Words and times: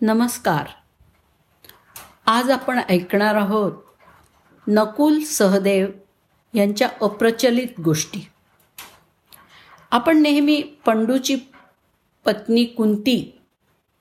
नमस्कार. 0.00 0.66
आज 2.26 2.50
आपण 2.50 2.80
ऐकणार 2.88 3.34
आहोत 3.34 3.72
नकुल 4.68 5.22
सहदेव 5.22 5.86
यांच्या 6.54 6.88
अप्रचलित 7.02 7.80
गोष्टी. 7.80 8.26
आपण 9.90 10.18
नेहमी 10.22 10.62
पंडूची 10.86 11.36
पत्नी 12.24 12.64
कुंती 12.64 13.38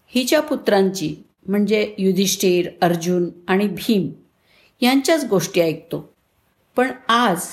हिच्या 0.08 0.42
पुत्रांची 0.42 1.16
म्हणजे 1.48 1.96
युधिष्ठिर 1.98 2.70
अर्जुन 2.82 3.30
आणि 3.48 3.68
भीम 3.68 4.10
यांच्याच 4.82 5.26
गोष्टी 5.26 5.62
ऐकतो. 5.62 6.14
पण 6.76 6.92
आज 7.10 7.46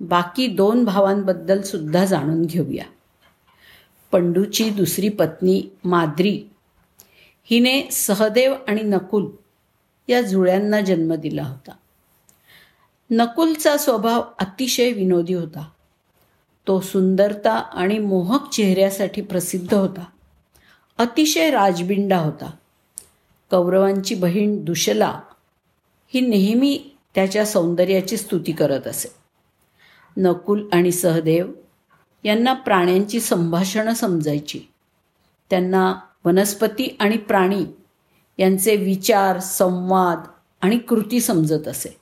बाकी 0.00 0.46
दोन 0.46 0.84
भावांबद्दल 0.84 1.62
सुद्धा 1.62 2.04
जाणून 2.04 2.42
घेऊया. 2.42 2.84
पंडूची 4.12 4.70
दुसरी 4.70 5.08
पत्नी 5.08 5.62
माद्री 5.84 6.44
हिने 7.50 7.90
सहदेव 7.90 8.54
आणि 8.68 8.82
नकुल 8.82 9.26
या 10.08 10.22
जुळ्यांना 10.22 10.80
जन्म 10.80 11.14
दिला 11.14 11.42
होता. 11.42 11.72
नकुलचा 13.10 13.76
स्वभाव 13.76 14.22
अतिशय 14.38 14.92
विनोदी 14.92 15.34
होता. 15.34 15.68
तो 16.66 16.80
सुंदरता 16.80 17.52
आणि 17.52 17.98
मोहक 17.98 18.50
चेहऱ्यासाठी 18.50 19.22
प्रसिद्ध 19.22 19.74
होता. 19.74 20.04
अतिशय 20.98 21.50
राजबिंडा 21.50 22.18
होता. 22.18 22.50
कौरवांची 23.50 24.14
बहीण 24.14 24.64
दुशला 24.64 25.20
ही 26.14 26.20
नेहमी 26.20 26.90
त्याच्या 27.14 27.46
सौंदर्याची 27.46 28.16
स्तुती 28.16 28.52
करत 28.52 28.86
असे. 28.86 29.08
नकुल 30.16 30.68
आणि 30.72 30.92
सहदेव 30.92 31.52
यांना 32.24 32.52
प्राण्यांची 32.52 33.20
संभाषणं 33.20 33.94
समजायची. 33.94 34.60
त्यांना 35.50 35.94
वनस्पती 36.28 36.96
आणि 37.00 37.16
प्राणी 37.16 37.64
यांचे 38.38 38.76
विचार 38.76 39.38
संवाद 39.38 40.20
आणि 40.60 40.78
कृती 40.78 41.20
समजत 41.20 41.68
असे. 41.68 41.96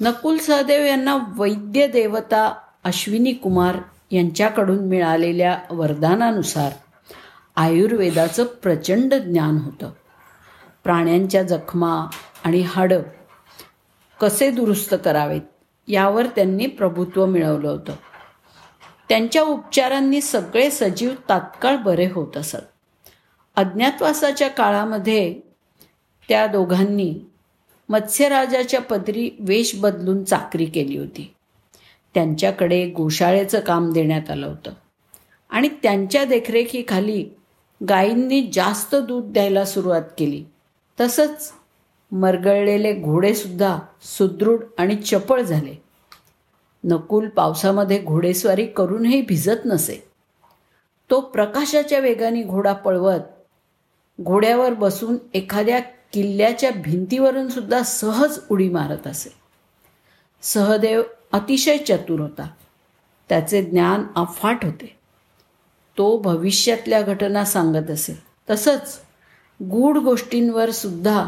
नकुल 0.00 0.38
सहदेव 0.38 0.84
यांना 0.84 1.18
वैद्य 1.36 1.86
देवता 1.86 2.54
अश्विनी 2.84 3.32
कुमार 3.32 3.76
यांच्याकडून 4.10 4.78
मिळालेल्या 4.78 5.58
वरदानानुसार 5.70 6.72
आयुर्वेदाचं 7.56 8.44
प्रचंड 8.44 9.14
ज्ञान 9.14 9.58
होतं. 9.58 9.90
प्राण्यांच्या 10.84 11.42
जखमा 11.42 12.06
आणि 12.44 12.60
हाडं 12.60 13.02
कसे 14.20 14.50
दुरुस्त 14.50 14.94
करावेत 15.04 15.42
यावर 15.88 16.26
त्यांनी 16.26 16.66
प्रभुत्व 16.66 17.26
मिळवलं 17.26 17.68
होतं. 17.68 17.92
त्यांच्या 19.08 19.42
उपचारांनी 19.42 20.20
सगळे 20.20 20.70
सजीव 20.70 21.10
तात्काळ 21.28 21.76
बरे 21.76 22.06
होत 22.06 22.36
असत. 22.36 22.69
अज्ञातवासाच्या 23.56 24.48
काळामध्ये 24.48 25.40
त्या 26.28 26.46
दोघांनी 26.46 27.14
मत्स्यराजाच्या 27.88 28.80
पदरी 28.80 29.30
वेश 29.40 29.76
बदलून 29.76 30.24
चाकरी 30.24 30.64
केली 30.64 30.98
होती. 30.98 31.34
त्यांच्याकडे 32.14 32.90
गोशाळेचं 32.90 33.60
काम 33.60 33.92
देण्यात 33.92 34.30
आलं 34.30 34.46
होतं. 34.46 34.72
आणि 35.50 35.68
त्यांच्या 35.68 36.24
देखरेखीखाली 36.24 37.26
गायींनी 37.88 38.50
जास्त 38.52 38.94
दूध 38.94 39.32
द्यायला 39.32 39.64
सुरुवात 39.64 40.02
केली. 40.18 40.44
तसंच 41.00 41.52
मरगळलेले 42.12 42.94
घोडेसुद्धा 42.94 43.78
सुदृढ 44.02 44.64
आणि 44.78 44.96
चपळ 44.96 45.42
झाले. 45.42 45.82
नकुल 46.84 47.28
पावसामध्ये 47.28 48.02
घोडेस्वारी 48.02 48.66
करूनही 48.66 49.22
भिजत 49.22 49.60
नसे. 49.64 50.10
तो 51.10 51.20
प्रकाशाच्या 51.20 51.98
वेगाने 51.98 52.42
घोडा 52.42 52.72
पळवत 52.72 53.20
घोड्यावर 54.22 54.74
बसून 54.74 55.16
एखाद्या 55.34 55.80
किल्ल्याच्या 56.12 56.70
भिंतीवरून 56.70 57.48
सुद्धा 57.48 57.82
सहज 57.82 58.38
उडी 58.50 58.68
मारत 58.68 59.06
असे. 59.06 59.34
सहदेव 60.42 61.02
अतिशय 61.32 61.76
चतुर 61.76 62.20
होता. 62.20 62.48
त्याचे 63.28 63.62
ज्ञान 63.62 64.04
अफाट 64.16 64.64
होते. 64.64 64.96
तो 65.98 66.18
भविष्यातल्या 66.18 67.02
घटना 67.02 67.44
सांगत 67.44 67.90
असे. 67.90 68.22
तसंच 68.50 69.00
गूढ 69.62 69.98
गोष्टींवर 69.98 70.70
सुद्धा 70.70 71.26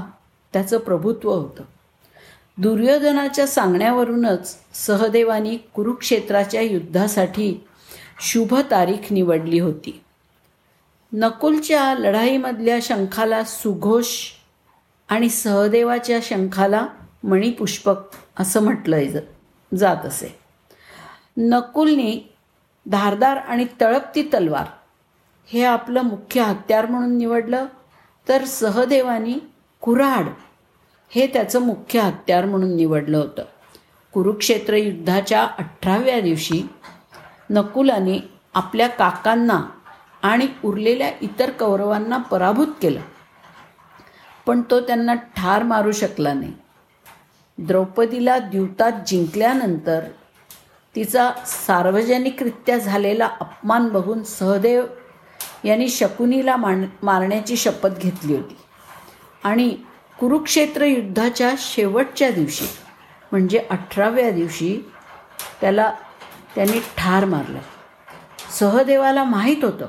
त्याचं 0.52 0.78
प्रभुत्व 0.78 1.30
होतं. 1.32 1.62
दुर्योधनाच्या 2.58 3.46
सांगण्यावरूनच 3.46 4.56
सहदेवानी 4.74 5.56
कुरुक्षेत्राच्या 5.56 6.60
युद्धासाठी 6.60 7.64
शुभ 8.20 8.54
तारीख 8.70 9.12
निवडली 9.12 9.58
होती. 9.58 10.00
नकुलच्या 11.12 11.94
लढाईमधल्या 11.94 12.78
शंखाला 12.82 13.44
सुघोष 13.44 14.06
आणि 15.08 15.28
सहदेवाच्या 15.28 16.18
शंखाला 16.22 16.86
मणिपुष्पक 17.24 17.96
असं 18.40 18.62
म्हटलं 18.62 19.00
जात 19.76 20.06
असे. 20.06 20.38
नकुलने 21.36 22.34
धारदार 22.86 23.36
आणि 23.36 23.66
तळपती 23.80 24.22
तलवार 24.22 24.66
हे 25.46 25.64
आपलं 25.64 26.02
मुख्य 26.02 26.40
हत्यार 26.40 26.86
म्हणून 26.86 27.18
निवडलं 27.18 27.66
तर 28.28 28.44
सहदेवानी 28.44 29.38
कुऱ्हाड 29.80 30.24
हे 31.10 31.26
त्याचं 31.26 31.60
मुख्य 31.60 32.00
हत्यार 32.00 32.44
म्हणून 32.44 32.76
निवडलं 32.76 33.18
होतं. 33.18 33.44
कुरुक्षेत्र 34.12 34.74
युद्धाच्या 34.74 35.42
अठराव्या 35.42 36.20
दिवशी 36.20 36.62
नकुलाने 37.50 38.28
आपल्या 38.54 38.88
काकांना 38.88 39.62
आणि 40.22 40.48
उरलेल्या 40.64 41.10
इतर 41.20 41.50
कौरवांना 41.50 42.16
पराभूत 42.16 42.66
केलं. 42.82 43.00
पण 44.46 44.62
तो 44.70 44.80
त्यांना 44.80 45.14
ठार 45.14 45.62
मारू 45.62 45.92
शकला 45.92 46.32
नाही. 46.32 46.52
द्रौपदीला 47.58 48.38
द्यूतात 48.38 48.92
जिंकल्यानंतर 49.06 50.00
तिचा 50.94 51.32
सार्वजनिकरित्या 51.46 52.78
झालेला 52.78 53.30
अपमान 53.40 53.88
बघून 53.88 54.22
सहदेव 54.22 54.86
यांनी 55.64 55.88
शकुनीला 55.88 56.56
मान 56.56 56.86
मारण्याची 57.02 57.56
शपथ 57.56 57.98
घेतली 57.98 58.36
होती. 58.36 58.56
आणि 59.44 59.76
कुरुक्षेत्र 60.18 60.84
युद्धाच्या 60.84 61.54
शेवटच्या 61.58 62.30
दिवशी 62.30 62.64
म्हणजे 63.32 63.58
अठराव्या 63.70 64.30
दिवशी 64.30 64.90
त्याला 65.60 65.92
त्यांनी 66.54 66.78
ठार 66.78 67.24
मारलं. 67.24 67.58
सहदेवाला 68.50 69.24
माहीत 69.24 69.64
होतं 69.64 69.86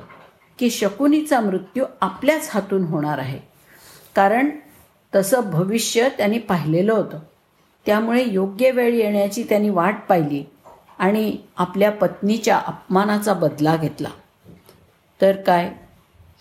की 0.64 0.70
शकुनीचा 0.70 1.40
मृत्यू 1.40 1.86
आपल्याच 2.02 2.50
हातून 2.54 2.84
होणार 2.84 3.18
आहे. 3.18 3.40
कारण 4.16 4.50
तसं 5.16 5.40
भविष्य 5.40 6.10
त्यांनी 6.10 6.40
पाहिलेलं 6.40 6.94
होतं. 6.94 7.20
त्यामुळे 7.86 8.24
योग्य 8.28 8.72
वेळ 8.72 8.94
येण्याची 8.94 9.44
त्यांनी 9.44 9.70
वाट 9.70 9.96
पाहिली 10.10 10.44
आणि 11.00 11.38
आपल्या 11.58 11.92
पत्नीच्या 11.92 12.58
अपमानाचा 12.58 13.34
बदला 13.34 13.76
घेतला. 13.76 14.10
तर 15.22 15.36
काय? 15.36 15.74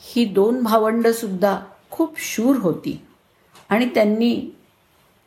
ही 0.00 0.24
दोन 0.24 0.62
भावंडंसुद्धा 0.62 1.60
खूप 1.90 2.14
शूर 2.18 2.56
होती 2.56 3.06
आणि 3.68 3.88
त्यांनी 3.94 4.56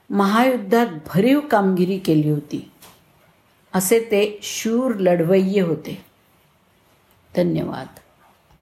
महायुद्धात 0.10 0.88
भरीव 0.88 1.40
कामगिरी 1.40 1.98
केली 1.98 2.30
होती. 2.30 2.72
असे 3.74 4.00
ते 4.00 4.40
शूर 4.44 4.96
लढवय्ये 4.96 5.62
होते. 5.62 6.06
धन्यवाद. 7.36 7.88